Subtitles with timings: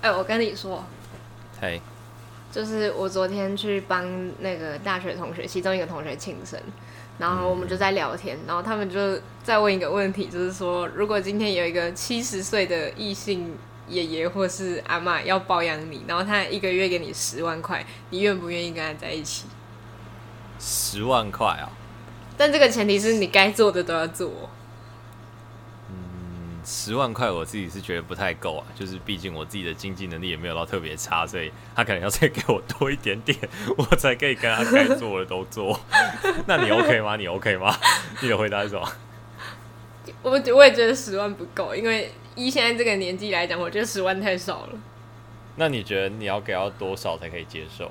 [0.00, 0.84] 哎、欸，我跟你说，
[1.60, 1.80] 嘿，
[2.52, 4.04] 就是我昨天去帮
[4.38, 6.60] 那个大学同学，其中一个同学庆生，
[7.18, 13.56] 然后我们就在聊天，嗯、然后他们就在问一个问题，就是说，如果今天有一个七十岁的异性
[13.88, 19.46] 爷爷或是阿嬷要包养你，然后他一个月给你十万块，你愿不愿意跟他在一起？
[20.60, 21.70] 十万块啊！
[22.36, 24.30] 但这个前提是你该做的都要做。
[26.68, 33.36] 嗯，十万块我自己是觉得不太够啊，就是毕竟我自己的经济能力也没有到特别差，所以他可能要再给我多一点点，
[33.76, 35.80] 我才可以跟他该做的都做。
[36.46, 37.16] 那你 OK 吗？
[37.16, 37.74] 你 OK 吗？
[38.20, 38.92] 你的回答是什么？
[40.22, 44.78] 我我也觉得十万不够，因为依现在这个年纪来讲，我觉得十万太少了。
[45.56, 47.90] 那你觉得你要给到多少才可以接受？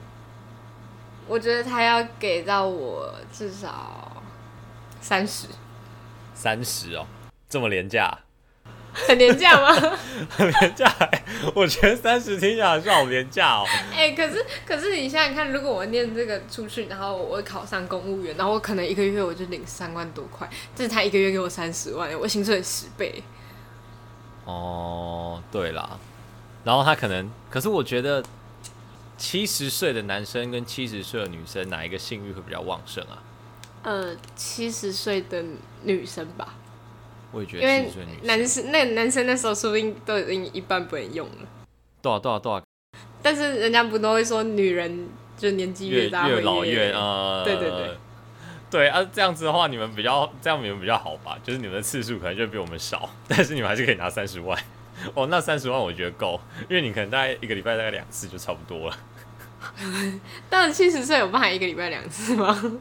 [1.28, 4.24] 我觉得他要给到我至少
[5.02, 5.48] 三十，
[6.34, 7.06] 三十哦，
[7.50, 8.18] 这么廉价，
[9.08, 9.98] 很廉价吗？
[10.32, 10.92] 很廉价，
[11.54, 13.66] 我觉得三十听起来是好廉价哦。
[13.94, 23.24] 哎、欸，可是可是你想想看，如果我念这个出去，然后我考上公务员，然后我可能一个月我就领三万多块，这才一个月给我三十万，我薪水十倍。
[24.46, 26.00] 哦，对啦，
[26.64, 28.24] 然后他可能，可是我觉得。
[29.20, 33.18] 七十岁的男生跟七十岁的女生，哪一个性欲会比较旺盛啊？
[33.82, 35.44] 呃，七十岁的
[35.82, 36.54] 女生吧。
[37.32, 41.48] 我也觉得七十岁，男生那男生那时候说不定都已经一半不能用了。
[42.02, 42.64] 多少多少多少？
[43.22, 47.98] 但是人家不都会说女人就年纪越大越，越老越呃，对对对，
[48.70, 51.38] 对啊，这样子的话你们比较这样你们比较好吧？
[51.44, 54.58] 就是你们的次数可能就比我们少， 但是你们还是可以拿三十万。
[55.14, 56.40] 哦，那三十万我觉得够，
[56.70, 58.98] 因为你可能大概一个礼拜大概两次就差不多了。
[60.50, 62.80] 到了七十岁有办法一个礼拜两次吗？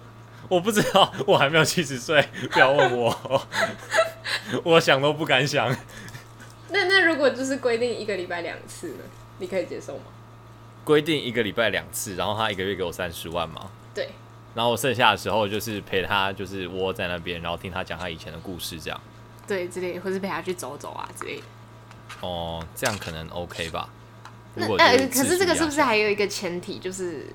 [0.48, 3.42] 我不知道，我还没有七十岁， 不要问我，
[4.64, 5.74] 我想都不敢想。
[6.70, 9.04] 那那如果就是规定一个礼拜两次呢？
[9.38, 10.04] 你可以接受吗？
[10.84, 13.70] 规定一个礼拜两次，然后他一个月给我三十万嘛？
[13.94, 14.08] 对。
[14.54, 19.00] 然后我剩下的时候就是陪他，就是窝在那边，然后听他讲他以前的故事，这样。
[19.46, 21.42] 对，之类，或是陪他去走走啊之类的。
[22.20, 23.88] 哦，这样可能 OK 吧？
[24.54, 27.26] 那呃，可是这个是不是还有一个前提，就是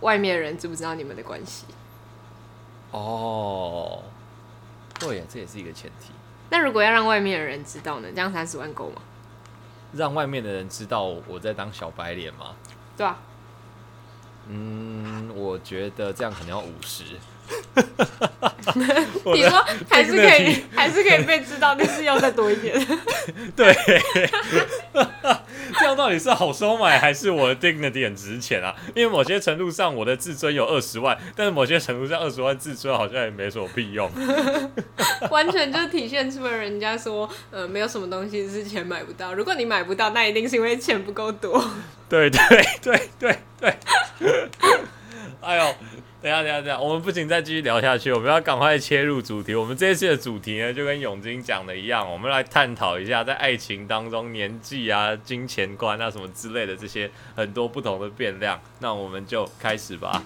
[0.00, 1.64] 外面的人知不知道你们的关系？
[2.92, 4.02] 哦，
[4.98, 6.12] 对呀，这也是一个前提。
[6.50, 8.08] 那如果要让外面的人知道呢？
[8.14, 9.02] 这样三十万够吗？
[9.92, 12.54] 让外面的人知道我在当小白脸吗？
[12.96, 13.18] 对啊。
[14.48, 17.04] 嗯，我觉得这样可能要五十。
[19.34, 22.74] 你说还是可以，还是可以被知道，但是要再多一点。
[23.56, 23.74] 对，
[25.78, 28.74] 这样到底是好收买，还是我的 dignity 很值钱啊？
[28.94, 34.10] 因为某些程度上，我的自尊有二十万，但是某些程度上，二十万自尊好像也没什么屁用。
[35.30, 39.34] 完全就体现出了人家说，呃，没有什么东西是钱买不到。
[39.34, 41.62] 如果你买不到，那一定是因为钱不够多。
[42.08, 42.40] 对对
[42.80, 43.74] 对对对。
[45.40, 45.74] 哎呦！
[46.22, 49.54] 等下，等下，等下，我们不仅再继续聊下去，我们要赶快切入主题。
[49.54, 58.60] 我们这一次的主题呢，就跟永金讲的一样，我们来探讨一下在爱情当中年纪啊、金钱观啊什么之类的这些很多不同的变量。
[58.80, 60.22] 那我们就开始吧。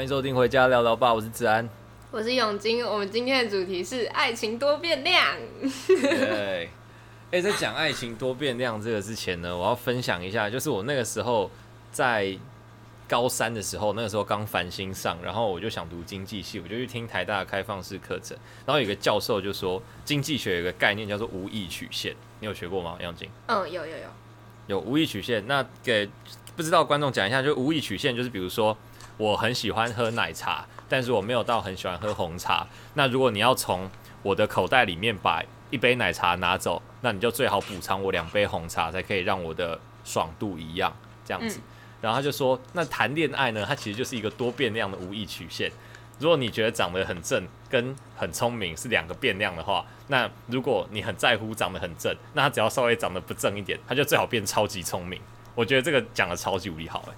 [0.00, 1.68] 欢迎收听《回家聊聊吧》，我是子安，
[2.10, 2.82] 我是永金。
[2.82, 5.36] 我们今天的主题是爱情多变量。
[5.86, 6.70] 对，
[7.30, 11.50] 哎，在讲爱情多变量这个之前呢，我要分享一下，就是我那个时候
[11.92, 12.34] 在
[13.06, 18.34] 高三的时候，那个时候刚繁星上，然后我就想读经济系，我就去听台大的开放式课程，
[18.64, 22.96] 然后有个教授就说，经济学有一个概念叫做无意曲线，你有学过吗？
[23.02, 23.28] 永金？
[23.48, 24.04] 嗯，有有有，
[24.68, 25.46] 有无意曲线。
[25.46, 26.08] 那给
[26.56, 28.74] 不知道观众讲一下，就无意曲线就是比如说。
[29.20, 32.66] 我很喜欢喝奶茶，但是我没有到很喜欢喝红茶。
[32.94, 33.86] 那如果你要从
[34.22, 40.90] 我的口袋里面把一杯奶茶拿走，那你就最好补偿我两杯红茶，才可以让我的爽度一样
[41.22, 41.58] 这样子。
[41.58, 41.62] 嗯、
[42.00, 45.70] 然后他就说，那谈恋爱呢，它其实就是一个多变量的无意曲线。
[46.18, 55.20] 如果你觉得长得很正跟很聪明是两个变量的话，那如果你很在乎长得很正，那他只要稍微长得不正一点，他就最好变超级聪明。
[55.54, 57.14] 我觉得这个讲的超级无敌好哎。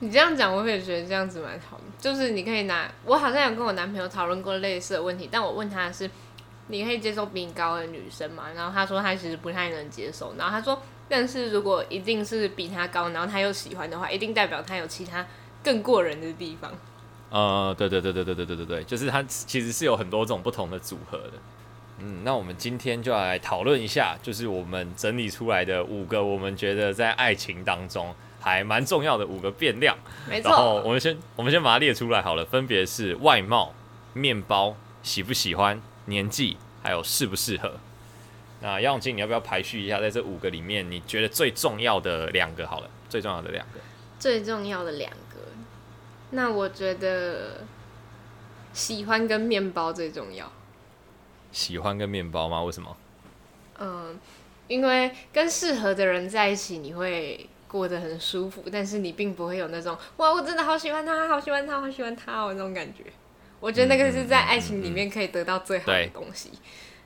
[0.00, 1.78] 你这样讲，我也觉得这样子蛮好。
[1.98, 6.10] 就是你可以拿，我好像有跟我男朋友讨论过类似的问题，但我问他的是，
[6.68, 8.44] 你可以接受比你高的女生吗？
[8.54, 10.34] 然后他说他其实不太能接受。
[10.38, 15.26] 然后他说，但是如果一定是比他高，然后他又喜欢的话，一定代表他有其他
[15.62, 16.72] 更过人的地方。
[17.28, 21.32] 呃，对对对对对对对对对，就是他其实是有很多种不同的组合的。
[21.98, 29.96] 嗯，那我们今天就要来讨论一下，就是我们整理出来的五个我们觉得在爱情当中还蛮重要的五个变量。
[30.28, 30.50] 没错。
[30.50, 33.74] 然后我们先我们先把它列出来好了，分别是外貌、
[34.14, 37.74] 面包、喜不喜欢、年纪，还有适不适合。
[38.62, 43.80] 那杨永金，你要不要排序一下，在这五个里面，你觉得最重要的两个好了，最重要的两个。
[44.18, 45.38] 最重要的两个，
[46.32, 47.64] 那我觉得
[48.74, 50.52] 喜欢跟面包最重要。
[51.50, 52.62] 喜欢跟面包吗？
[52.62, 52.94] 为什么？
[53.78, 54.20] 嗯，
[54.68, 63.04] 因为跟适合的人在一起，你会过得很舒服，但是你并不会有那种哇，我真的好喜欢他，好喜欢他，好喜欢他哦那种感觉。
[63.60, 66.50] 我觉得那个是在爱情里面可以得到最好的东西。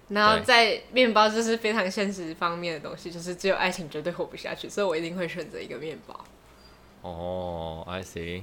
[0.09, 6.25] 然后在面包就是非常现实方面的东西，就是只有爱情绝对活不下去，所以我一定会选择一个面包。
[7.03, 8.43] 哦、，I see。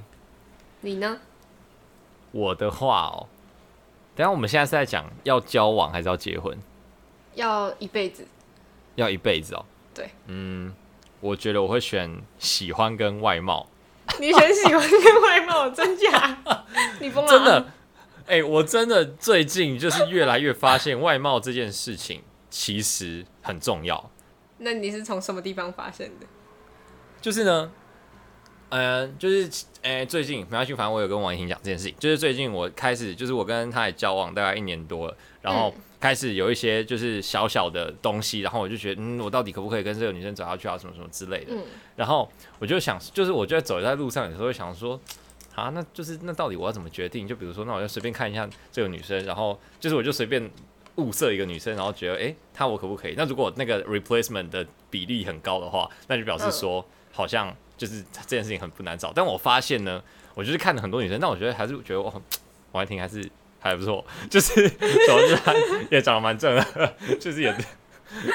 [0.80, 1.20] 你呢？
[2.32, 3.28] 我的话哦，
[4.16, 6.58] 等下我们现在是在讲要交往还是要结婚？
[7.34, 8.26] 要一辈子。
[8.96, 9.64] 要一辈子哦。
[9.94, 10.10] 对。
[10.26, 10.74] 嗯，
[11.22, 13.66] 我觉得我会选喜欢跟外貌。
[14.20, 16.36] 你选喜欢跟外貌，真假？
[17.00, 17.30] 你疯了？
[17.30, 17.72] 真的。
[18.26, 24.10] 哎、欸，我真的最近就是越来越发现外貌这件事情其实很重要。
[24.58, 26.26] 那你是从什么地方发现的？
[27.20, 27.72] 就是呢，
[28.70, 29.44] 嗯、呃，就是
[29.82, 31.94] 哎、欸，最近没关系，反正我有跟王一婷讲这件事情。
[31.98, 40.76] 就是最近我开始，就是我跟他也交往大概一年多了，然后开始有一些就是小小的东西，然后我就觉得，嗯，我到底可不可以跟这个女生走下去啊？
[40.76, 41.54] 什么什么之类的。
[41.54, 41.62] 嗯、
[41.96, 45.00] 然后我就想，就是我就在走在路上，有时候会想说。
[45.54, 47.28] 啊，那就是那到底我要怎么决定？
[47.28, 50.50] 就比如说，那我就随便看一下这个女生，然后就是我就随便
[50.94, 53.12] 物色一个女生，然后觉得，哎，她我可不可以？
[53.18, 56.82] 那如果那个 replacement 的比例很高的话，那就表示说
[57.12, 59.12] 好像就是这件事情很不难找。
[59.14, 60.02] 但我发现呢，
[60.34, 62.10] 我就是看了很多女生，但我觉得还是觉得 我
[62.72, 63.22] 王爱婷还是
[63.62, 65.54] 还不错，就是总之她
[65.90, 67.54] 也长得蛮正的，就是也。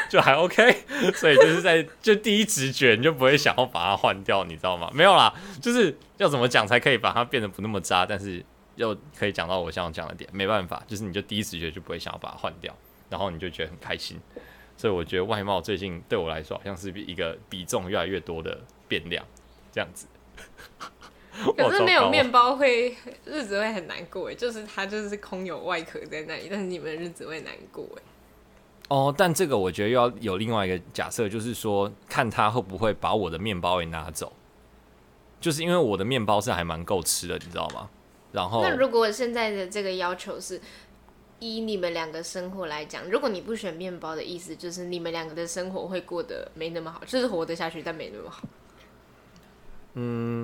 [0.09, 0.75] 就还 OK，
[1.13, 4.89] 所以就是在就第一直觉你就不会想要把它换掉，你知道吗？
[4.91, 5.31] 没有啦，
[5.61, 8.43] 就是要怎么讲才可以把它变得不那么渣，但是
[8.75, 10.27] 又可以讲到我想讲的点。
[10.33, 12.75] 没办法，就是你就第一直觉就不会想要把它换掉，
[13.07, 14.19] 然后你就觉得很开心。
[14.75, 19.23] 所以我觉得外貌最近对我来说好像是一个比重越来越多的变量，
[19.71, 20.07] 这样子。
[21.57, 22.95] 可是没有面包会
[23.25, 28.01] 日子会很难过哎，就是它就是空有外壳在那里，但是你们日子会难过哎。
[28.89, 34.33] 哦，但这个我觉得又要有另外一个假设，就是说看他会不会把我的面包也拿走，
[35.39, 37.89] 就是因为我的面包是还蛮够吃的，你知道吗？
[38.31, 40.59] 然后，那如果现在的这个要求是
[41.39, 48.43] 以你们两个生活来讲，如果你不选面包的意思，就是你们两个的生活会过得没那么好，就是活得下去，但没那么好。
[49.99, 50.36] 嗯，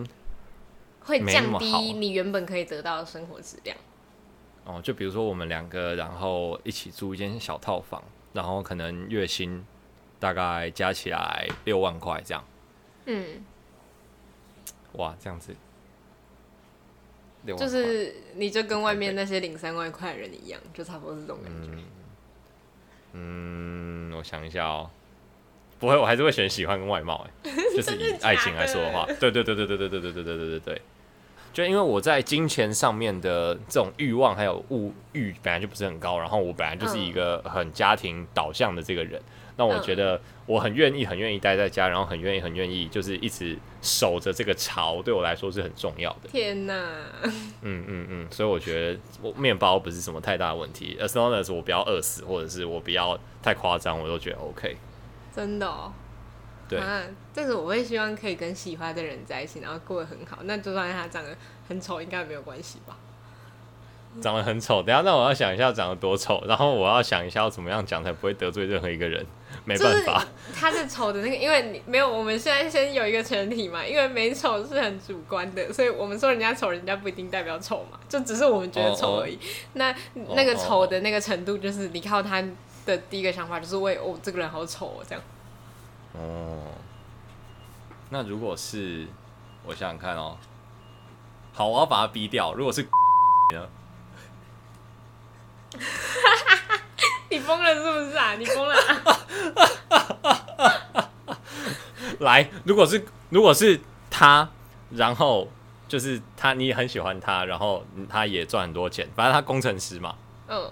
[1.06, 3.78] 会降低你原本可以得到的生活质量。
[4.66, 8.04] 哦，就比如说我们两个，然后一起租一间小套房。
[8.34, 9.64] 然后可能月薪
[10.20, 12.44] 大概加起来六万块这样。
[13.06, 13.46] 嗯。
[14.94, 15.56] 哇，这样子。
[17.46, 21.84] 就是你就跟外面那些领三万块的人一样，就差不多是这种感觉。
[23.14, 24.90] 嗯，嗯，我想一下哦。
[25.80, 30.82] 不会，我还是会选喜欢跟外貌哎， 就是以爱情来说的话，对对对对对对对对对对对对对。
[31.54, 39.22] 就因为我在金钱上面的这种欲望还有物欲本来就不是很高，然后我本来就是一个很家庭导向的这个人，
[39.56, 46.30] 那我觉得我很愿意很愿意待在家，然后很愿意很愿意就是一直守着这个巢，对我来说是很重要的。
[46.32, 46.74] 天哪！
[47.62, 54.76] 嗯嗯嗯，所以我觉得我面包不是什么太大的问题，as long as 我不要饿死，或者是我不要太夸张，我都觉得 OK。
[55.36, 55.94] 真的哦。
[56.80, 60.40] 对，但是我会希望可以跟喜欢的人在一起，然后过得很好。
[60.44, 61.36] 那就算他长得
[61.68, 62.98] 很丑，应该没有关系吧？
[64.22, 69.26] 长得很丑，等下那我要想一下长得多丑，然后我要想一下要怎么样讲才不会得罪任何一个人。
[69.66, 79.34] 没办法，他是丑的那个，因为你没有，我们现在先有一个前提嘛，因为美丑是很主观的，所以我们说人家丑，人家不一定代表丑嘛，就只是我们觉得丑而已。
[79.34, 79.50] Oh, oh.
[79.74, 79.96] 那
[80.36, 82.44] 那个丑的那个程度，就是你靠他
[82.86, 85.24] 的第一个想法就是为哦，这个人好丑哦，这样。
[86.14, 86.64] 哦，
[88.10, 89.08] 那如果是
[89.66, 90.38] 我想想看哦，
[91.54, 92.54] 好，我要把它逼掉。
[92.54, 92.84] 如果是
[93.54, 93.68] 呢？
[97.30, 98.36] 你疯了是不是啊？
[98.36, 98.76] 你疯了
[101.00, 101.10] 啊？
[102.20, 104.48] 来，如果是如果是他，
[104.92, 105.48] 然后
[105.88, 110.16] 就是他，你也很喜欢他，然后他也赚很多钱，反正他工程师嘛。
[110.48, 110.72] 嗯。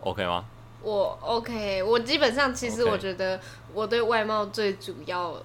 [0.00, 0.44] OK 吗？
[0.82, 3.40] 我 OK，我基本上其实我觉得
[3.72, 5.40] 我对外貌最主要、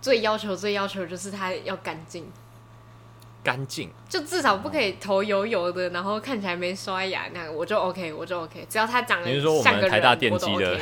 [0.00, 2.30] 最要求、最要求就是他要干净。
[3.44, 10.78] 干净，就至少不可以头油油的，然后看起来没刷牙那样，我就 OK，我就 OK，只要他长得像个人，你是说我们台大电机的？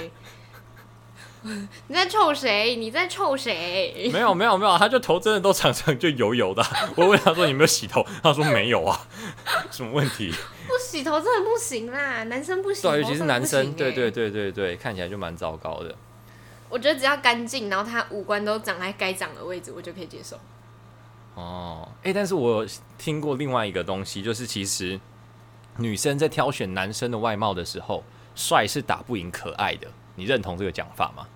[1.88, 2.76] 你在臭谁？
[2.76, 4.11] 你在臭谁？
[4.12, 6.62] 没有没有没有，他就头真的都常常就油油的。
[6.97, 9.09] 我问他说你有没有洗头，他说没有啊，
[9.73, 10.31] 什么问题？
[10.71, 15.95] 不洗头真的不行啦，男生不洗头，对，尤其是男生，欸、对对对对对，看起来就蛮糟糕的。
[16.69, 20.39] 我觉得只要干净，然后他五官都长在该长的位置，我就可以接受。
[21.35, 22.65] 哦，哎、欸，但是我
[22.97, 25.00] 听过另外一个东西，就是其实
[25.79, 28.05] 女生在挑选男生的外貌的时候，
[28.37, 29.89] 帅是打不赢可爱的。
[30.15, 31.27] 你认同这个讲法吗？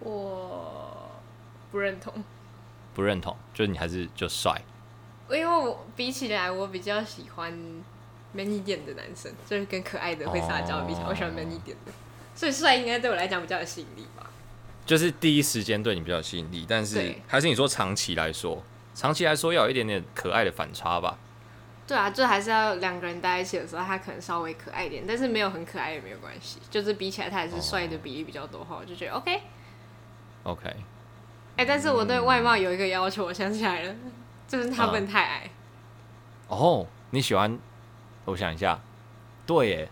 [0.00, 1.10] 我
[1.70, 2.12] 不认同，
[2.94, 4.60] 不认同，就是你还是就帅。
[5.30, 7.54] 因为我比起来，我比较喜欢
[8.32, 11.92] man 一点的男生，就是跟可爱的会撒娇比起来，我喜欢 man 一点的，
[12.34, 14.30] 所以帅应该对我来讲比较有吸引力吧。
[14.86, 18.62] 就是第一时间对你比较有吸引力，但是还是你说长期来说，
[18.94, 21.18] 长期来说要有一点点可爱的反差吧。
[21.86, 26.58] 对啊，就还是要两个人待在一起的时候，他可能稍微可爱一点，但是没有很可爱也没有关系。
[26.70, 29.40] 就是比起来，他还是帅的比例比较多哈，我就觉得 OK。
[30.44, 30.76] OK。
[31.56, 33.94] 哎，但是我对外貌有一个要求，我想起来了，
[34.46, 35.50] 就是他不能太矮。
[36.46, 37.58] 哦，你喜欢？
[38.30, 38.80] 我想一下，
[39.46, 39.88] 对耶，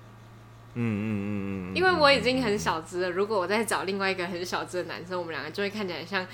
[0.75, 6.27] 嗯嗯嗯嗯，因为我已经很小只了，如果我再找另外一个很小只的男生，我们两个就会看起来像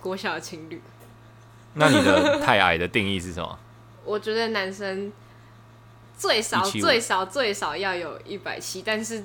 [0.00, 0.80] 国小的情侣。
[1.74, 3.58] 那你的太矮的定义是什么？
[4.04, 5.12] 我觉得男生
[6.16, 9.24] 最少最少最少要有一百七，但是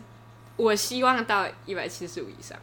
[0.58, 2.58] 我希望到一百七十五以上。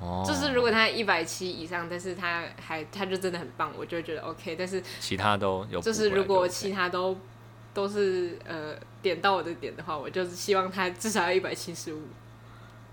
[0.00, 4.54] 哦，就是如果他一百七以上，但是他还他就真的很棒，我就会觉得 OK。
[4.56, 7.18] 但是其他都有，就是如果其他都
[7.76, 12.00] 都是呃点到我的点的话，我就是希望他至少要一百七十五。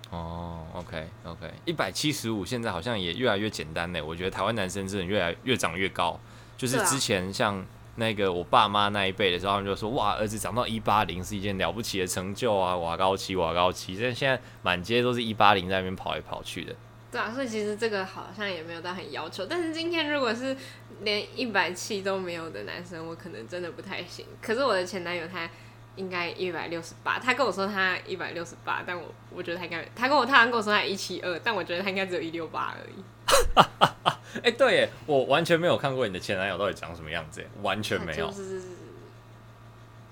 [0.10, 4.04] 哦，OK OK，一百七十五现在好像也越来越简单呢。
[4.04, 6.20] 我觉得台湾男生真的越来越长越高，
[6.58, 7.66] 就是之前像。
[7.96, 12.76] 那个我爸妈那一辈的时候，他们就说：“哇，儿子长到一八零是一件了不起的成就啊！
[12.76, 16.76] 哇高七，哇高七。”但现在满街都是一八零在那边跑来跑去的。
[17.14, 19.46] 对啊，所以其实这个好像也没有到很要求。
[19.46, 20.58] 但是今天如果是
[21.02, 24.26] 连一百七都没有的男生，我可能真的不太行。
[24.42, 25.48] 可是我的前男友他
[25.96, 33.04] 应该一百六十八，他跟我说他一百六十八，但我我觉得他应该，他跟我他跟我说他一七二，但我觉得他应该只有一六八而已。
[34.42, 38.26] 哎、欸，对耶，我完全没有看过你的前男友到底长什么样子，完全没有。
[38.26, 38.60] 就是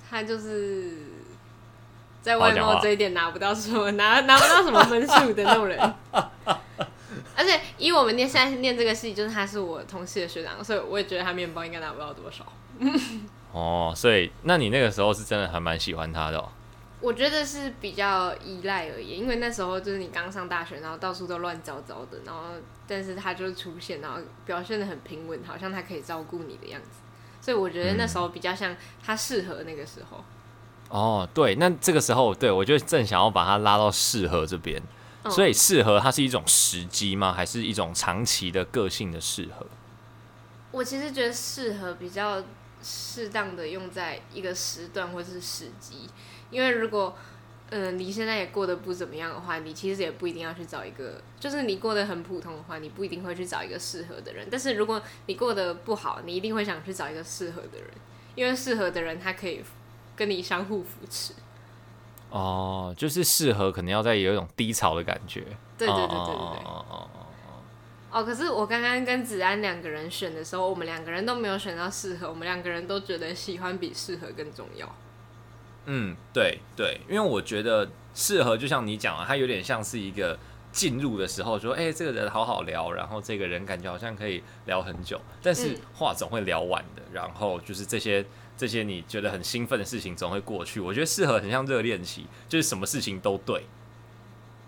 [0.07, 0.97] 他就是
[2.21, 5.93] 在外貌这一点拿不到什么拿拿不到什么分数的那种人。
[7.41, 12.45] 而且以我们念现在念这个系，就是他是我同系的学长，所以我也觉得他面包应该拿不到多少。
[13.51, 16.47] 哦，所以那你那个时候是真的还蛮喜欢他的哦。
[17.01, 22.43] 我觉得是比较依赖而已，因为那时候就是你刚上大学，然后到处都乱糟糟的，然后
[22.87, 26.99] 但是他就出现，然后表现的很平稳，好像他可以照顾你的样子，
[27.41, 30.17] 所以我觉得那时候比较像他适合那个时候。
[30.17, 30.23] 嗯。
[30.91, 34.79] 哦，对，那这个时候对我就正想要把他拉到适合这边，
[35.23, 37.31] 嗯，所以适合它是一种时机吗？
[37.33, 39.65] 还是一种长期的个性的适合？
[40.71, 42.43] 我其实觉得适合比较
[42.81, 46.09] 适当的用在一个时段或是时机。
[46.49, 47.15] 因为如果，
[47.69, 54.47] 嗯、呃，你现在也过得不怎么样的话，你其实也不一定要去找一个，就是你过得很普通的话，你不一定会去找一个适合的人。
[54.51, 57.89] 但是如果你过得不好，你一定会想去找一个适合的人，
[58.35, 59.63] 因为适合的人他可以
[60.15, 61.33] 跟你相互扶持。
[62.31, 65.41] 哦，就是适合，可能要在有一种低潮的感觉。
[65.77, 66.63] 对对对对对对。
[66.63, 67.25] 哦哦哦哦。
[68.11, 74.89] 哦，可是我刚刚跟子安两个人选的时候，我们两个人都没有选到适合，我们两个人都觉得喜欢比适合更重要。
[75.85, 80.37] 嗯，对对，因为我觉得适合，就像你讲啊，它有点像是一个
[80.71, 88.25] 进入的时候说，哎，这个人好好聊，然后这个人感觉好像可以聊很久，但是话总会聊完的，然后就是这些
[88.61, 90.79] 这些你觉得很兴奋的事情总会过去。
[90.79, 93.65] 我觉得适合很像热恋期，就是什么事情都对，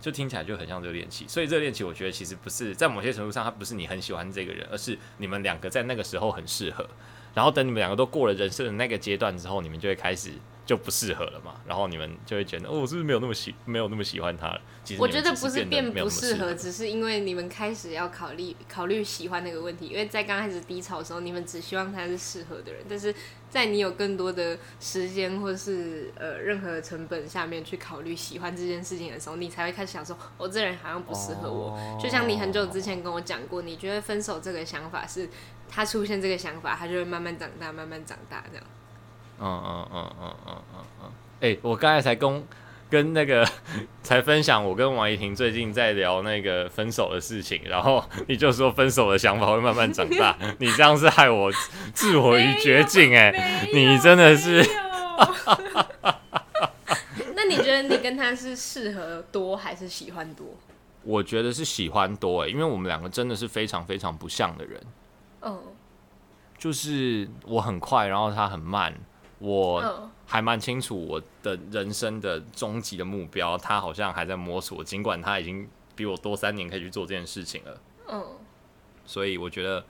[0.01, 1.27] 就听起来就很像热恋期。
[1.27, 6.89] 所以热恋期，我觉得其实不是在某些程度上，它不是你很喜欢这个人，而是你们两个在那个时候很适合，
[7.35, 10.31] 然后等你们两个都过了人生的那个阶段之后，你们就会开始。
[10.65, 14.62] 就不适合了嘛，然后你们就会觉得，哦，我是不是没有那么喜，没有那么喜欢他了？
[14.84, 19.88] 其实我觉得不是变不适合，只是因为你们开始要考虑考虑喜欢那个问题。
[19.88, 23.13] 因为在刚开始低潮的时候，你们只希望他是适合的人，但是
[23.50, 31.72] 在你有更多的时间或是呃任何成本下面去考虑喜欢这件事情的时候，你才会开始想说，哦，这人好像不适合我。
[31.72, 32.00] 哦。
[32.01, 35.27] 就像你很久之前跟我讲过，你觉得分手这个想法是
[35.67, 38.65] 他出现这个想法，他就会慢慢长大，慢慢长大这样。
[39.39, 41.11] 嗯嗯嗯嗯嗯嗯嗯，
[41.41, 42.43] 哎、欸，我刚才才跟
[42.89, 43.47] 跟那个
[44.03, 51.51] 才分享，我跟王怡婷最近在聊那个分手的事情，然后你就说分手的想法会慢慢长大， 你这样是害我
[51.93, 54.63] 自我于绝境哎、欸，你真的是。
[57.35, 60.47] 那你觉得你跟他是适合多还是喜欢多？
[61.03, 64.81] 我觉得是喜欢多哎、欸，因为我们两个真的是非常非常不像的人。
[65.41, 65.61] 嗯，
[66.57, 68.93] 就是我很快，然后他很慢。
[69.43, 77.81] 我还蛮清楚我的人生的终极的目标，他好像还在摸索，尽管他已经比我多三年可以去做这件事情了。
[78.07, 78.25] 嗯，
[79.05, 79.83] 所以我觉得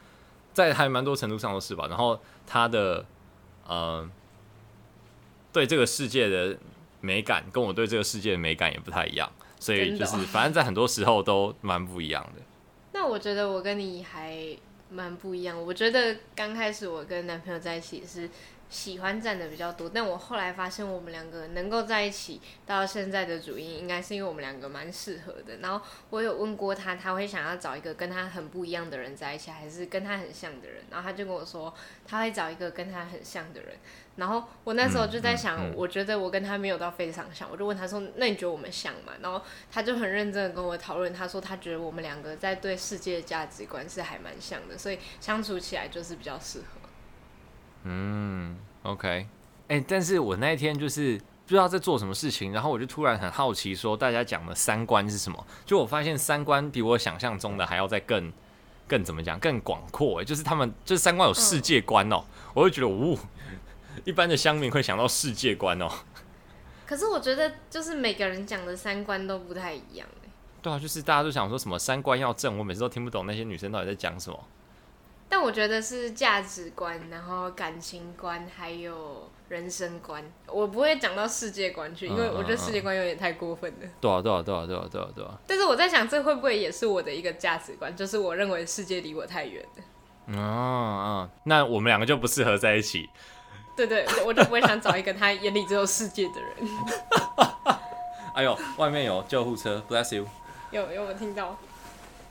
[0.53, 1.85] 在还蛮多程度上都是吧。
[1.87, 3.05] 然后他的
[3.67, 4.09] 呃，
[5.51, 6.57] 对这个世界的
[6.99, 12.41] 美感跟我对这个世界的美感也不太一样，所以就是反正在很多时候都蛮不一样的。
[12.93, 14.57] 那我觉得我跟你还
[14.89, 15.63] 蛮不一样。
[15.63, 18.27] 我觉得刚开始我跟男朋友在一起是。
[18.73, 25.57] 喜欢占的比较多，但我后来发现我们两个能够在一起到现在的主因，应该是因为我们两个蛮适合的。
[25.61, 30.83] 然后我有问过他，他会想要找一个跟他很不一样的人在一起，还是跟他很像的人？
[30.89, 31.71] 然后他就跟我说，
[32.07, 33.75] 他会找一个跟他很像的人。
[34.15, 39.39] 然后我那时候就在想，嗯嗯嗯、我觉得我跟他没有到非常像，我就问他说：“那你觉得我们像吗？”然后
[39.71, 46.82] 他就很认真的跟我讨论，他说他觉得我们两个在对世界的价值观是还蛮像的，所以相处起来就是比较适合。
[47.83, 49.27] 嗯，OK，
[49.67, 55.45] 哎、欸，但是我那一天就是不知道在做什么事情，然后我就突然很好奇，说大家讲的三观是什么？
[55.65, 58.31] 就我发现三观比我想象中的还要再更
[58.87, 60.21] 更怎么讲，更广阔。
[60.21, 63.19] 哎，就是他们就是三观有世界观哦、喔，嗯、我会觉得，呜，
[64.05, 65.91] 一般的乡民会想到世界观哦、喔。
[66.85, 70.07] 可是我觉得，就是每个人讲的三观都不太一样。
[70.61, 74.39] 对啊，就是大家都想说什么三观要正，我每次都听不懂那些女生到底在讲什么。
[75.35, 80.23] 但我觉得是价值观，然后感情观，还有人生观。
[80.45, 83.87] 我不会讲到世界观去，因为我觉得世界观有点太过分了。
[83.99, 85.31] 对啊，对啊，对啊，对啊，对啊，对啊。
[85.47, 87.95] 但是我在想，这会不会也是我的一个价值观？
[87.95, 89.83] 就是我认为世界离我太远了。
[90.27, 93.09] 嗯嗯，那我们两个就不适合在一起。
[93.75, 96.51] 对对，我就不会想找一个他眼里只有世界的人。
[98.35, 100.27] 哎呦，外面有救护车，Bless you。
[100.69, 101.57] 有有，我听到。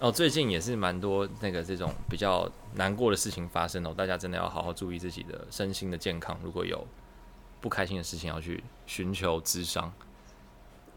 [0.02, 6.36] 哦，最近也是蛮多那个这种比较难过的事情发生哦，大家真的要好好注意自己的身心的健康。
[6.42, 6.84] 如果有
[7.60, 9.92] 不开心的事情，要去寻求咨商。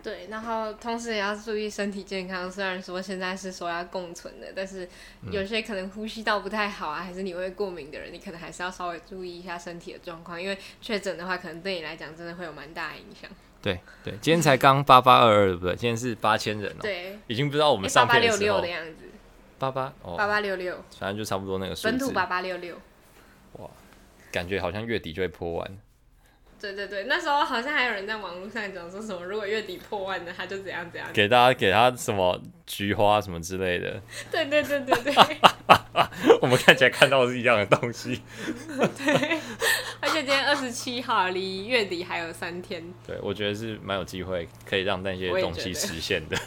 [0.01, 2.51] 对，然后同时也要注意身体健康。
[2.51, 4.89] 虽然说现在是说要共存的，但是
[5.31, 13.29] 有些可能呼吸道不太好啊，还是你会过敏的人，你可能还是要稍微注意一下身体的状况，因为确诊的话，可能对你来讲真的会有蛮大的影响。
[13.65, 15.75] 对对，今天才刚八八二二，对不对？
[15.75, 18.05] 今天是八千人哦，对，已经不知道我们上。
[18.05, 19.09] 八八六六的样子。
[19.57, 21.87] 八八哦，八八六六，反正就差不多那个数字。
[21.87, 22.75] 本土八八六六。
[23.53, 23.67] 哇，
[24.31, 25.77] 感觉好像月底就会破万。
[26.61, 31.09] 对对对，那时候好像还有人在网络上讲说什么，如果月底破万的，他就怎样怎样。
[31.11, 33.99] 给大家给他什么菊花什么之类的。
[34.29, 35.13] 对对对对对。
[36.41, 38.21] 我们看起来看到的是一样的东西。
[38.97, 39.39] 对。
[40.01, 42.83] 而且今天二十七号，离月底还有三天。
[43.05, 46.37] 对，我觉得是蛮有机会可以让那些东西实现的。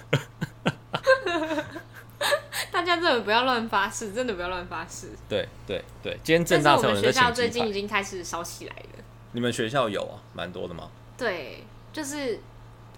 [2.70, 5.08] 大家真的不要乱发誓，真的不要乱发誓。
[5.28, 9.04] 对对对，今天正大城，我们学校最近已经开始烧起来了。
[9.32, 10.20] 你们学校有啊？
[10.32, 10.88] 蛮多的吗？
[11.16, 12.38] 对，就是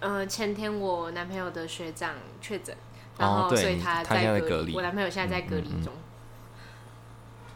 [0.00, 2.76] 呃，前天我男朋友的学长确诊，
[3.18, 4.74] 然后所以他在隔离。
[4.74, 5.86] 我男朋友现在在隔离中。
[5.86, 6.09] 嗯嗯嗯。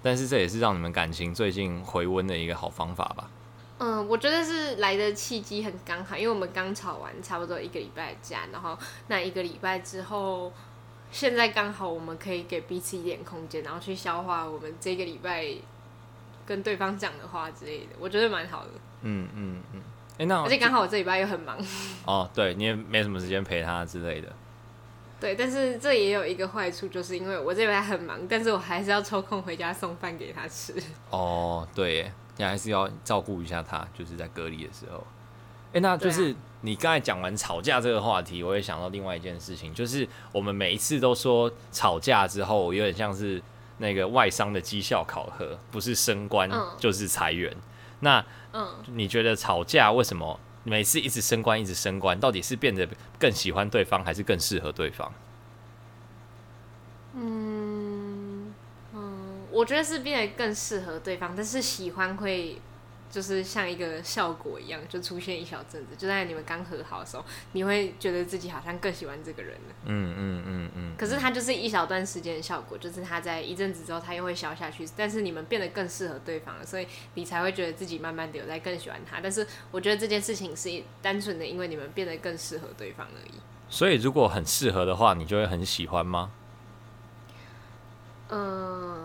[0.05, 3.31] 但是这也是让你们感情最近回温的一个好方法吧？
[3.79, 10.53] 嗯，我觉得是来的契机很刚好，因为我们刚吵完差不多一个礼拜的架，然后那一个礼拜之后，
[11.11, 15.57] 现在刚好我们可以给彼此一点空间，然后去消化我们这个礼拜。
[16.47, 18.71] 跟对方讲的话之类的，我觉得蛮好的。
[19.01, 19.81] 嗯嗯嗯，
[20.19, 21.57] 哎、嗯，那、欸、而且刚好我这礼拜又很忙。
[22.05, 24.31] 哦，对，你也没什么时间陪他之类的。
[25.25, 30.75] 对，但是这也有一个坏处，就是因为我这礼拜很忙，但是我还是要抽空回家送饭给他吃。
[31.09, 34.99] 哦，对耶，你还是要照顾一下他，就是在隔离的时候。
[35.69, 43.43] 哎、欸，那就是你刚才讲完吵架这个话题，我也想到另外一件事情，就是我们每一次都说吵架之后有点像是。
[43.79, 47.53] 那个外商的绩效考核不是升官就是裁员，
[48.01, 48.21] 那
[48.53, 55.13] 嗯、那你觉得吵架为什么每次一直升官一直升官，到底是变得更喜欢对方还是更适合对方？
[57.17, 58.53] 嗯
[58.93, 62.61] 嗯，我觉得是变得更适合对方，但是喜欢会
[63.15, 69.75] 就是像一个效果一样，就出现一小阵子，就在你们刚和好的时候，你会觉得自己好像更喜欢这个人了。
[69.85, 70.93] 嗯嗯嗯嗯。
[70.99, 79.21] 可是他就是一小段时间的效果，就是他在一阵子之后他又会消下去，但是你们变得更适合对方了，所以你才会觉得自己慢慢的有在更喜欢他。
[79.23, 83.35] 但是我觉得这件事情是单纯的因为你们变得更适合对方而已。
[83.69, 86.33] 所以如果很适合的话，你就会很喜欢吗？
[88.31, 89.04] 嗯。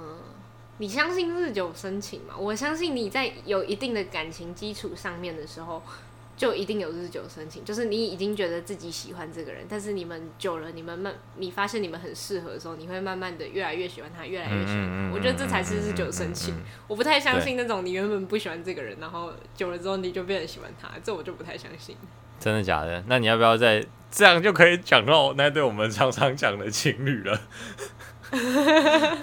[0.79, 2.33] 你相信日久生情吗？
[2.37, 5.83] 我相信你在有一定的感情基础上面的时候，
[6.37, 7.65] 就一定有日久生情。
[7.65, 16.55] 就是你已经觉得自己喜欢这个人，但是你们久了，你们慢，你发现你们很适合的时候，你会慢慢的越来越喜欢他，越来越喜欢我觉得这才是日久生情。
[16.87, 21.97] 我不太相信那种你原本不喜欢这个人，然后久了之后你就变得喜欢他，这我就不太相信。
[22.39, 23.03] 真的假的？
[23.07, 27.41] 那你要不要再这样就可以讲到那对我们常常讲的情侣了？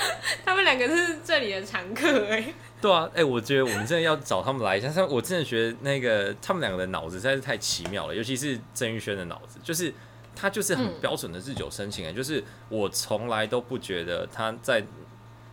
[0.44, 2.54] 他们两个是这里的常客哎、欸。
[2.80, 4.88] 对啊，哎、欸，我觉得我们真的要找他们来一下。
[4.88, 9.92] 他我真的觉得那个他们两个的脑子实在是太奇妙了，尤其是郑玉轩的脑子，就是
[10.34, 14.82] 他就是很标准的日久生情哎、欸，嗯、就是我从来都不觉得他在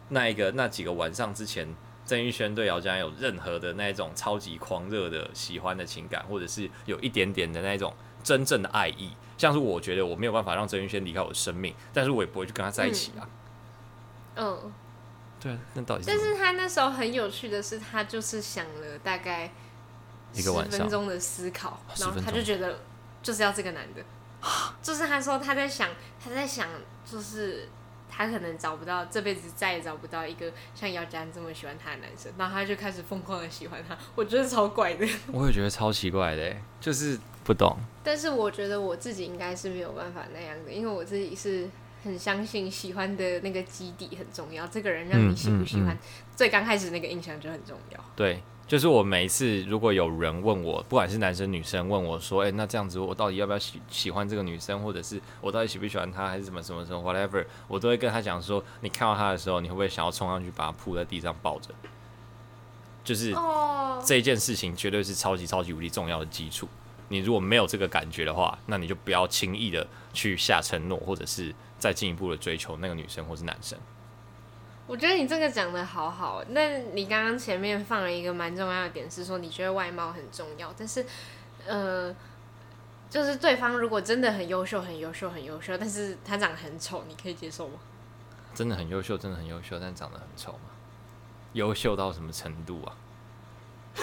[0.10, 1.68] 那一个那几个晚上之前，
[2.06, 9.12] 郑玉轩对姚佳有任何的那种超级狂热的喜欢的情感，或者是有一点点的那种真正的爱意。
[9.38, 13.22] 像是我觉得我没有办法让郑玉轩离开我的生命，但是我也不会去跟他在一起啊。
[13.24, 13.30] 嗯
[14.38, 14.72] 嗯，
[15.40, 16.10] 对啊，那到底是？
[16.10, 19.52] 但是他那时候很有趣的是，他就是想了大概
[20.34, 22.80] 十分钟的思考，然后他就觉得
[23.22, 24.04] 就是要这个男的，
[24.82, 25.90] 就是他说他在想，
[26.24, 26.68] 他在想，
[27.10, 27.68] 就是
[28.10, 37.78] 他可能找不到这辈子再也找不到一个像姚嘉这么喜欢他的男生，然后他就开始疯狂的喜欢他，我觉得超怪的， 我也觉得超奇怪的，就是不懂。
[38.04, 41.70] 但是我觉得我自己应该是没有办法那样的，因为我自己是。
[42.08, 46.00] 很相信喜欢的那个基底很重要，这个人让你喜不喜欢，嗯嗯嗯、
[46.36, 48.00] 最刚开始那个印象就很重要。
[48.16, 61.70] 对，就是我每一次如果有人问我，不管是男生女生问我说，哎、欸，那这样子我到底要不要喜喜欢这个女生，或者是我到底喜不喜欢她，还是什么什么什么 whatever，我都会跟他讲说，你看到她的时候，你会不会想要冲上去把她扑在地上抱着？
[63.04, 63.34] 就是
[64.06, 66.68] 这一件事情绝对是超级超级无敌重要的基础。
[67.10, 73.78] 你如果没有这个感觉的话，那你就不要轻易的去下承诺，或者是再进一步的追求那个女生或是男生。
[74.86, 76.44] 我觉得你这个讲的好好。
[76.50, 81.06] 那你刚刚前面放了一个蛮重要的点，是说你觉得外貌很重要，但是，
[81.66, 82.16] 呃，
[83.10, 87.80] 就是对方如果真的很优秀、很优秀、很优秀，但是他长得很丑，你可以接受吗？
[88.54, 90.70] 真的很优秀，真的很优秀，但长得很丑吗？
[91.54, 92.96] 优秀到什么程度啊？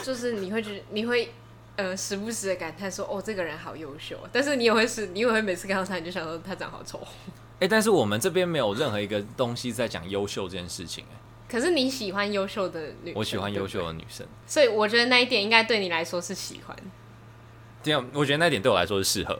[0.03, 1.33] 就是你会觉得你会。
[1.77, 7.05] 呃，时不时的感叹说：“哦，这个人好优秀。”但是你也会是，你也会每次看到他，你就想说他长好丑。
[7.55, 11.05] 哎、欸，但是我们这边没有任何一个东西在讲优秀这件事情。
[11.13, 11.17] 哎，
[11.49, 16.77] 可是你喜欢优秀的女生，我喜欢优秀的女生，所以我觉得那一点应该对你来说是喜欢。
[17.83, 19.39] 这样，我觉得那一点对我来说是适合。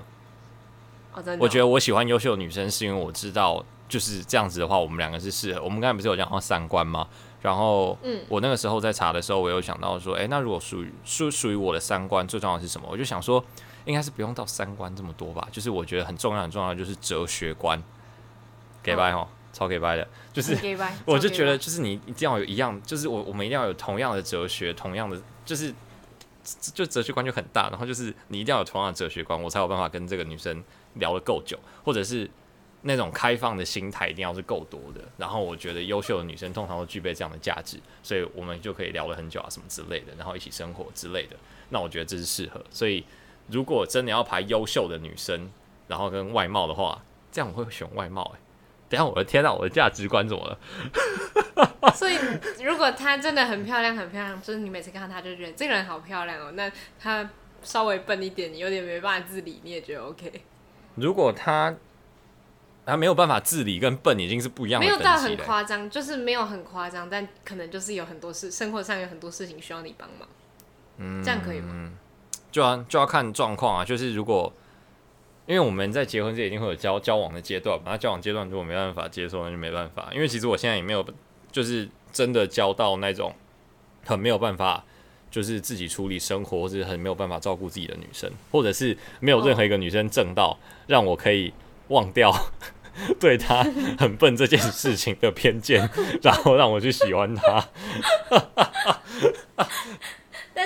[1.13, 1.39] 哦，真的哦。
[1.41, 5.63] 我觉得我喜欢优秀的女生，是因为我知道就是这样子的话，我们两个是适合。
[5.63, 7.09] 我们刚才不是有讲到三观吗？
[7.43, 12.89] 然后，嗯，我那个时候在查的时候，我有想到说，哎、欸，那如果属于属属于我的三观最重要的是什么？
[12.91, 13.45] 我就想说，
[13.85, 15.47] 应该是不用到三观这么多吧。
[15.53, 17.83] 就是我觉得很重要很重要的就是哲学观，
[18.85, 20.57] 给掰哦，超给掰的，就是
[21.05, 25.75] 我就觉得就是你一定要有一样，就是我我们一定要有同样的哲学，同样的就是
[26.73, 30.63] 就哲学观就很大，然后就是你一定要有同样的哲学观，我才有办法跟这个女生
[30.95, 32.31] 聊得够久，或者是。
[32.87, 41.37] 那种开放的心态一定要是够多的，然后我觉得优秀的女生通常都具备这样的价值，所以我们就可以聊了很久啊什么之类的，然后一起生活之类的。
[41.71, 42.63] 那我觉得这是适合。
[42.71, 43.03] 所以
[43.47, 45.51] 如果真的要排优秀的女生，
[45.89, 48.31] 然后跟外貌的话，这样我会选外貌。
[48.35, 48.39] 哎，
[48.89, 50.59] 等下我的天哪，我的价值观怎么了？
[51.95, 52.17] 所以
[52.63, 56.53] 如果她真的很漂亮，很漂亮，就是你每次看到她就觉得这个人好漂亮哦。
[56.53, 57.29] 那她
[57.63, 60.43] 稍微笨一点，你有点没办法自理，你也觉得 OK？
[60.97, 61.75] 如果她。
[62.87, 64.87] 她没有办法自理，跟笨已经是不一样的。
[64.87, 70.29] 没有到很夸张，就是没有很夸张，但可能就是有很多事，生活上有很多事情需要你帮忙。
[70.99, 71.91] 嗯，这样可以吗？
[72.53, 73.83] 就要就要看状况啊。
[73.83, 74.53] 就是如果，
[75.47, 80.11] 因为我们在结婚之前一定会有交交往的阶段嘛，那交往阶段如果没办法接受，那就没办法。
[80.15, 81.05] 因为其实我现在也没有，
[81.53, 83.35] 就是真的交到那种
[84.05, 84.85] 很没有办法，
[85.31, 91.53] 就是自己处理生活，或者很没有办法照顾自己的女生，或者是没有任何一个女生正到让我可以。
[91.89, 92.33] 忘掉
[93.21, 93.63] 对她
[93.99, 95.87] 很笨这件事情的偏见，
[96.23, 97.69] 然后让我去喜欢她。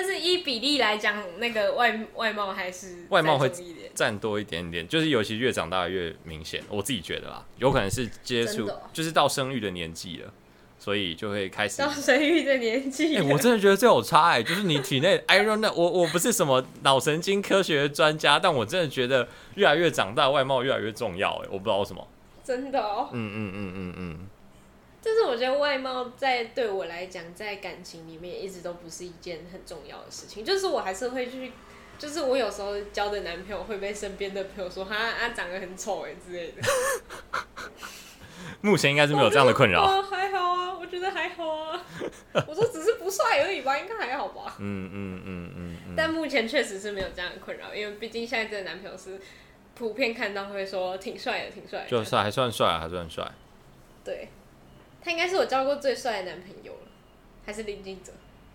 [0.01, 3.51] 但是依比例来讲，那个外外貌还是外貌会
[3.93, 6.63] 占多一点点，就是尤其越长大越明显。
[6.69, 10.31] 我自己觉得啦，有可能是接触，就是到生育的年纪了，
[10.79, 13.17] 所以就会开始到生育的年纪。
[13.19, 22.07] 哎、欸，我真的觉得这有差哎、欸，就是你体内 I don't know，我我不是什么脑神经科学专家，但我真的觉得越来越长大，外貌越来越重要哎、欸，我不知道为什么。
[22.41, 23.09] 真的哦。
[23.11, 24.27] 嗯嗯嗯嗯嗯。
[25.01, 30.43] 就是我觉得外貌在对我来讲，在感情里面一直都不是一件很重要的事情。
[30.43, 31.51] 就是我还是会去，
[31.97, 36.61] 就是我有时候交的男朋友会被身边的朋友说他啊长得很丑哎之类的。
[38.61, 39.83] 目前应该是没有这样的困扰。
[39.83, 41.81] 哦，还好啊，我觉得还好啊。
[42.47, 44.55] 我说只是不帅而已吧，应该还好吧。
[44.59, 45.93] 嗯嗯嗯嗯嗯。
[45.95, 49.19] 但目前确实是没有这样的困扰，因为毕竟现在这个男朋友是
[49.75, 51.89] 普遍看到会说挺帅的，挺帅的。
[51.89, 53.31] 就是还算帅啊，还算帅。
[54.03, 54.27] 对。
[55.01, 56.87] 他应该是我交过最帅的男朋友了，
[57.45, 58.11] 还是林俊哲？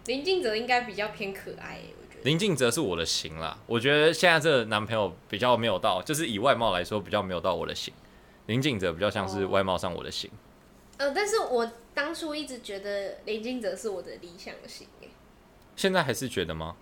[0.07, 2.25] 林俊哲应该比较偏可爱，我觉得。
[2.25, 7.93] 林俊哲是我的型啦，我觉得现在这个男朋友比较没有到，就是以外貌来说比较没有到我的型。
[8.47, 10.31] 林俊哲比较像是外貌上我的型。
[10.99, 14.87] 呃，但是我当初一直觉得林俊哲是我的理想型，
[15.75, 16.77] 现在还是觉得吗？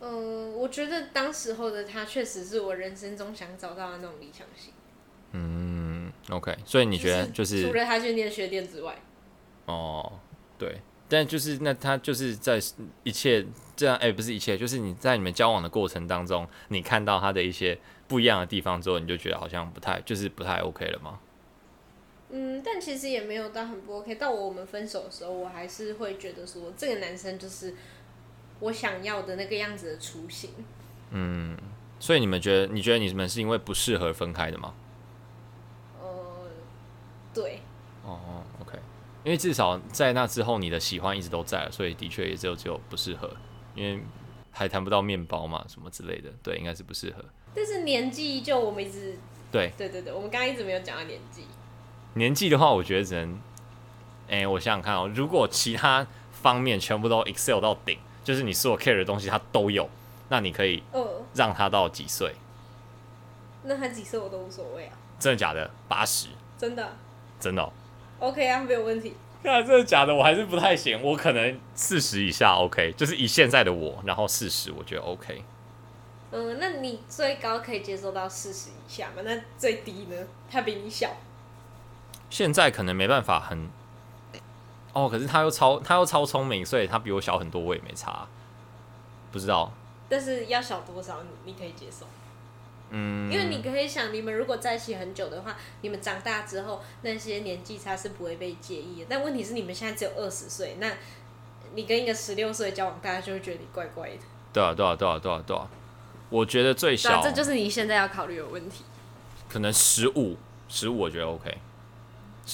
[0.00, 4.72] 嗯、呃，我觉得当时候的他确实是我人生中想找到的那种理想型。
[5.32, 5.75] 嗯
[6.30, 8.96] ，OK，所以你觉得就是、就是、除了他去念学电之外，
[9.66, 10.20] 哦，
[10.58, 12.60] 对，但就是那他就是在
[13.02, 21.20] 一切这样，哎、欸，不是一切，就是你在你们交往的过程当中，你看到他的一些不一样的地方之后，你就觉得好像不太，就是不太 OK 了吗？
[22.30, 24.16] 嗯，但其实也没有到很不 OK。
[24.16, 27.74] 到我们分手的时候，我还是会觉得说，这个男生就是
[28.58, 30.50] 我想要的那个样子的雏形。
[31.10, 31.56] 嗯，
[32.00, 34.74] 所以你们觉得，你觉得你们是因为不适合分开的吗？
[37.36, 37.60] 对，
[38.02, 38.78] 哦，OK，
[39.22, 43.30] 因为至少在那之后，你的喜欢一直都在了，所以的确也只有只有不适合，
[43.74, 44.02] 因为
[44.50, 47.22] 还谈不到面包嘛，什么之类的，对，应该是不适合。
[47.54, 49.18] 但是年纪就我们一直，
[49.52, 51.44] 对，对对对，我们刚刚一直没有讲到年纪。
[52.14, 53.34] 年纪的话，我觉得只能，
[54.28, 59.86] 哎、欸，我想想看哦，如果其他方面全部都 excel 到顶，就是你所有 care 的东西他都有，
[60.30, 60.82] 那你可以，
[61.34, 62.34] 让他到几岁？
[63.64, 64.96] 那他几岁我都无所谓啊。
[65.18, 65.70] 真的假的？
[65.88, 66.28] 八十？
[66.56, 66.96] 真的。
[67.38, 67.72] 真的、哦、
[68.20, 69.14] OK 啊，没有问题。
[69.42, 70.14] 那真的假的？
[70.14, 71.00] 我还是不太行。
[71.02, 75.44] 我可能四十以下 OK，就是以现在的我，然后四十我觉得 OK。
[76.32, 79.22] 嗯，那你最高可以接受到四十以下吗？
[79.24, 80.16] 那最低呢？
[80.50, 81.10] 他比你小。
[82.28, 83.70] 现在可能没办法很。
[84.92, 88.26] 哦，可是他又超他又超聪明，所以他比我小很多，我也没差。
[89.30, 89.72] 不知道。
[90.08, 92.06] 但是要小多少你，你可以接受？
[92.90, 99.06] 嗯，因为你可以想，你们如果在一起很久的话，你们长大之后那些年纪差是不会被介意的。
[99.08, 100.92] 但问题是，你们现在只有二十岁，那
[101.74, 104.18] 你跟一个十六岁交往，大家就会觉得你怪怪的。
[104.52, 105.68] 对啊，对啊，对啊，对啊，对啊。
[106.30, 108.84] 我觉得最小，这就是你现在要考虑的问题。
[109.48, 110.36] 可能十五，
[110.68, 111.58] 十五，我觉得 OK。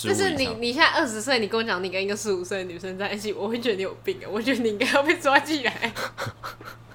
[0.06, 4.28] 但是你你现在二十岁，你跟我讲你跟一个十五岁的女生在一起，我会觉得你有病啊！
[4.30, 5.92] 我觉得你应该要被抓起来。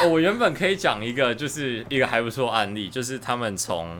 [0.00, 3.98] 哦，我原本可以讲一个，就是一个还不错案例，就是他们从，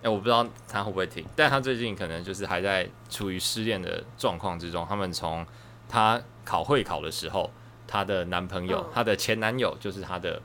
[0.00, 4.86] 哎、欸，我不知道他会不会听，但他最近可能就是还在处于失恋的状况之中。
[4.88, 5.44] 他们从
[5.88, 7.50] 他考会考的时候，
[7.88, 10.40] 他的男朋友，他的前男友就是他的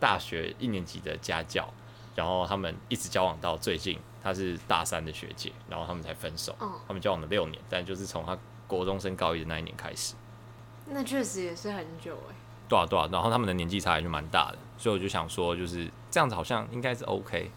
[0.00, 1.72] 大学一年级的家教，
[2.16, 6.56] 然后他们一直交往到最近，他是大三的学姐，然后他们才分手。
[6.88, 8.36] 他们交往了六年，但就是从他
[8.66, 10.14] 国中升高一的那一年开始。
[10.86, 12.34] 那确实也是很久哎。
[12.70, 17.50] 多少多少，然后他们的年纪差还是蛮大的，所以我就想说，就是这样子好像应该是 OK。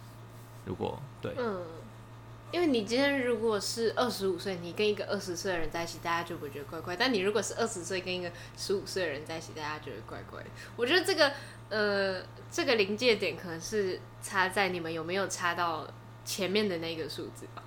[0.65, 1.61] 如果对，嗯，
[2.51, 10.43] 因为你今天如果是二十五岁，你跟一个二十岁的人在一起，大家就不会觉得怪怪；但你如果是二十岁跟一个十五岁的人在一起，大家觉得怪怪。
[10.75, 11.31] 我觉得这个
[11.69, 15.85] 呃，这个临界点可能是差在你们有没有差到
[16.25, 17.61] 前面的那个数字吧。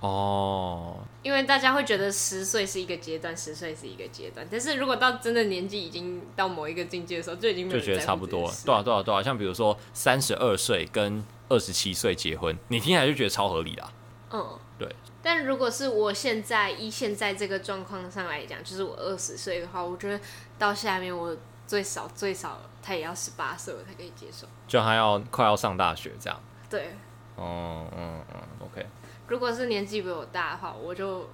[0.00, 8.54] 哦，因为大家会觉得十岁是一个阶段，十岁是一个阶段，但是如果到真的年纪已经到某一个境界的时候，就已经就觉得差不多了。
[8.64, 13.90] 多少多少多少，像比如说三十二岁跟二十七岁结婚，你听起来就觉得超合理啦。
[14.32, 14.94] 嗯，对。
[15.22, 20.20] 但如果是我现在依现在这个状况上来讲，就是我二十岁的话，我觉得
[20.58, 21.34] 到下面我
[21.66, 26.40] 最少最少他也要十八岁我才可以接受，就他要快要上大学这样。
[26.68, 26.90] 对。
[27.38, 28.86] 嗯嗯嗯，OK。
[29.28, 31.28] 如果是年纪比我大的话，我就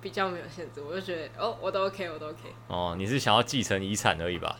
[0.00, 2.38] 比较没有限制，我就觉得哦，我都 OK，我都 OK。
[2.68, 4.56] 哦，你是想要继承遗产而已吧？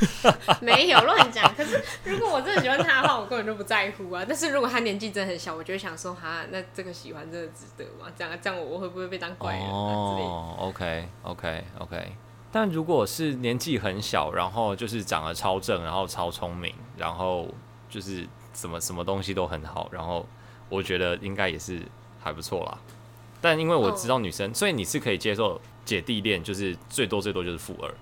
[0.60, 1.42] 没有乱讲。
[1.54, 4.22] 可是如果我真的喜欢他的话，我根本就不在乎啊。
[4.28, 8.06] 但是如果他年纪真的很小，我就会想说，哈，那这个喜欢真的值得吗？
[8.16, 9.70] 这样这样，我我会不会被当怪人啊
[10.12, 10.28] 之类的？
[10.28, 12.12] 哦，OK OK OK。
[12.52, 17.48] 但如果是年纪很小，然后就是长得超正，然后超聪明，然后
[17.88, 20.26] 就是什么什么东西都很好，然后
[20.68, 21.80] 我觉得应该也是。
[22.20, 22.78] 还不错啦，
[23.40, 27.94] 但因为我知道女生，所以你是可以接受姐弟恋，就是最多最多就是负二。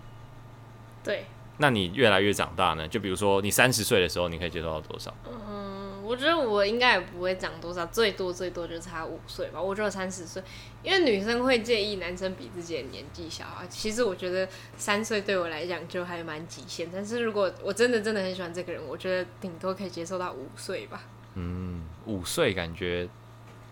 [1.04, 1.24] 对。
[1.61, 2.87] 那你越来越长大呢？
[2.87, 5.12] 就比如说你三十岁的时候，你可以接受到多少？
[5.28, 9.61] 嗯，我觉得我应该也不会长多少，最多最多就差五岁吧。
[9.61, 10.40] 我觉得三十岁，
[10.85, 13.66] 因为女生会介意男生比自己的年纪小啊。
[13.68, 21.02] 其实我觉得三岁对我来讲就还蛮极限，但是如果我真的真的很喜欢这个人，我觉得顶多可以接受到五岁吧。
[21.35, 23.09] 嗯，五岁感觉。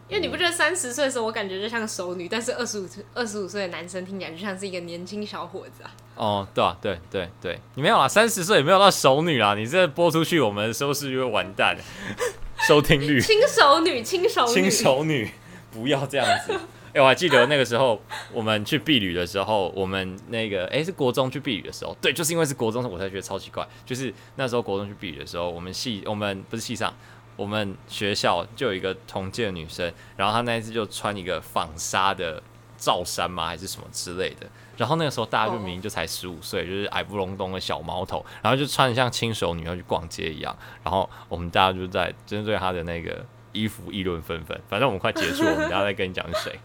[0.08, 5.90] 因为你不觉得三十岁的时候，我感觉就像熟女，但是二十五岁二十五岁的男生听起来就像是一个年轻小伙子啊。
[6.14, 11.76] 哦，对啊，对对对，你没有啊，三十岁也没有到熟女啊，你这播出去，我们收视率会完蛋，
[12.68, 13.20] 收听率。
[13.20, 15.30] 轻熟女，轻熟女，轻熟女，
[15.72, 16.52] 不要这样子。
[16.96, 18.00] 哎、欸，我还记得那个时候
[18.32, 26.94] 我们去避旅的时候，我们那个哎、欸、是国中去避旅的时候，对，就是因为是国中，我才觉得超奇怪，就是那时候国中去避旅的时候，我们系我们不是系上。
[27.36, 32.42] 我们学校就有一个同届女生，然后她那一次就穿一个纺纱的
[32.76, 34.46] 罩衫嘛，还是什么之类的。
[34.76, 40.54] 然后那个时候大家就明明就才十五岁，就是矮不隆咚的小毛头，然后就穿得像轻熟女要去逛街一样。
[40.82, 44.60] 然后我们大家就在针对她的那个衣服议论纷纷。
[44.68, 46.60] 反正我们快结束了，我们等下再跟你讲是谁。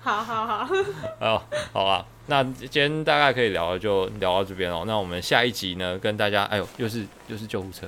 [0.00, 0.74] 好好好。
[1.20, 1.42] 哦，
[1.72, 4.82] 好啊，那今天大概可以聊就聊到这边哦。
[4.86, 7.86] 那我们下一集呢，跟大家，哎呦，又是又是救护车。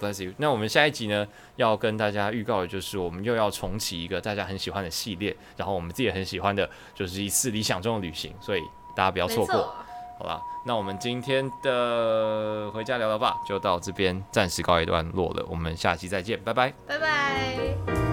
[0.00, 0.32] 好，Bless you。
[0.38, 8.62] 那我们下一集呢，要跟大家预告的就是，我们又要重启一个大家很喜欢的系列，然后我们自己也很喜欢的，就是一次理想中的旅行，所以
[8.96, 9.74] 大家不要错过。
[10.18, 18.09] 好吧，那我们今天的回家聊聊吧，就到这边暂时告一段落了，我们下期再见，拜拜，拜拜。